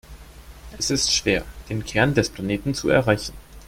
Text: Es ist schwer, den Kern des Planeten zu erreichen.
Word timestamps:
Es 0.79 0.89
ist 0.89 1.13
schwer, 1.13 1.45
den 1.69 1.85
Kern 1.85 2.15
des 2.15 2.31
Planeten 2.31 2.73
zu 2.73 2.89
erreichen. 2.89 3.33